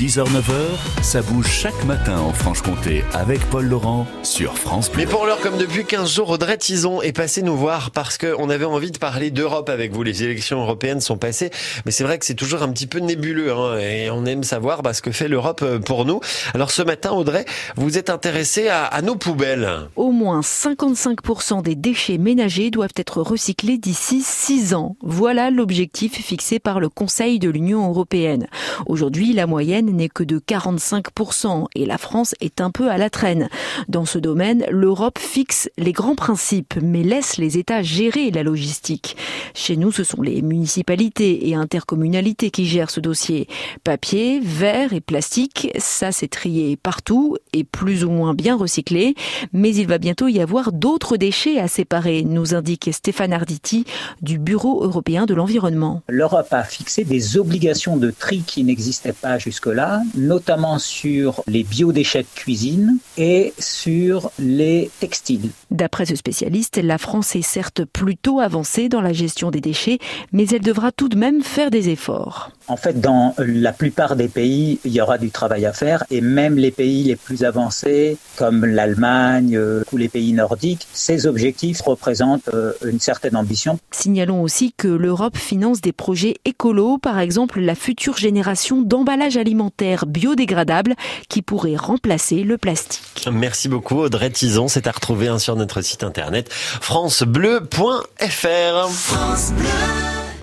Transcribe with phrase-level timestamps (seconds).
[0.00, 5.02] 6h-9h, ça bouge chaque matin en Franche-Comté avec Paul Laurent sur France Bleu.
[5.04, 8.48] Mais pour l'heure, comme depuis 15 jours, Audrey Tison est passé nous voir parce qu'on
[8.48, 10.02] avait envie de parler d'Europe avec vous.
[10.02, 11.50] Les élections européennes sont passées,
[11.84, 14.80] mais c'est vrai que c'est toujours un petit peu nébuleux hein, et on aime savoir
[14.82, 16.20] bah, ce que fait l'Europe euh, pour nous.
[16.54, 17.44] Alors ce matin, Audrey,
[17.76, 19.68] vous êtes intéressée à, à nos poubelles.
[19.96, 24.96] Au moins 55% des déchets ménagers doivent être recyclés d'ici 6 ans.
[25.02, 28.46] Voilà l'objectif fixé par le Conseil de l'Union européenne.
[28.86, 33.10] Aujourd'hui, la moyenne n'est que de 45% et la France est un peu à la
[33.10, 33.48] traîne.
[33.88, 39.16] Dans ce domaine, l'Europe fixe les grands principes mais laisse les États gérer la logistique.
[39.54, 43.48] Chez nous, ce sont les municipalités et intercommunalités qui gèrent ce dossier.
[43.84, 49.14] Papier, verre et plastique, ça c'est trié partout et plus ou moins bien recyclé,
[49.52, 53.84] mais il va bientôt y avoir d'autres déchets à séparer, nous indique Stéphane Arditi
[54.22, 56.02] du Bureau européen de l'environnement.
[56.08, 62.22] L'Europe a fixé des obligations de tri qui n'existaient pas jusque-là, notamment sur les biodéchets
[62.22, 65.50] de cuisine et sur les textiles.
[65.70, 69.98] D'après ce spécialiste, la France est certes plutôt avancée dans la gestion des déchets,
[70.32, 72.50] mais elle devra tout de même faire des efforts.
[72.68, 76.20] En fait, dans la plupart des pays, il y aura du travail à faire et
[76.20, 81.80] même les pays les plus avancés, comme l'Allemagne euh, ou les pays nordiques, ces objectifs
[81.80, 83.78] représentent euh, une certaine ambition.
[83.90, 88.49] Signalons aussi que l'Europe finance des projets écolos, par exemple la future génération
[88.82, 90.94] d'emballages alimentaires biodégradables
[91.28, 93.28] qui pourraient remplacer le plastique.
[93.30, 98.88] Merci beaucoup Audrey Tison, c'est à retrouver hein, sur notre site internet francebleu.fr.
[98.88, 100.09] France Bleu.